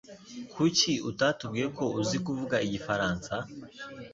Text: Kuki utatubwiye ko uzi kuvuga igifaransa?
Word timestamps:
Kuki 0.53 0.91
utatubwiye 1.09 1.67
ko 1.77 1.83
uzi 1.99 2.17
kuvuga 2.25 2.55
igifaransa? 2.67 3.33